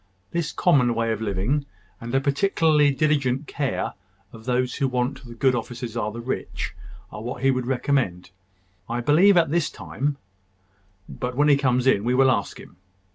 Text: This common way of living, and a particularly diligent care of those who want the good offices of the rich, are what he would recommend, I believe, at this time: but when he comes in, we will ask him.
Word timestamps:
This 0.31 0.51
common 0.51 0.95
way 0.95 1.11
of 1.11 1.21
living, 1.21 1.67
and 1.99 2.15
a 2.15 2.19
particularly 2.19 2.89
diligent 2.89 3.45
care 3.45 3.93
of 4.33 4.45
those 4.45 4.77
who 4.77 4.87
want 4.87 5.23
the 5.23 5.35
good 5.35 5.53
offices 5.53 5.95
of 5.95 6.13
the 6.13 6.19
rich, 6.21 6.73
are 7.11 7.21
what 7.21 7.43
he 7.43 7.51
would 7.51 7.67
recommend, 7.67 8.31
I 8.89 8.99
believe, 9.01 9.37
at 9.37 9.51
this 9.51 9.69
time: 9.69 10.17
but 11.07 11.35
when 11.35 11.49
he 11.49 11.55
comes 11.55 11.85
in, 11.85 12.03
we 12.03 12.15
will 12.15 12.31
ask 12.31 12.59
him. 12.59 12.77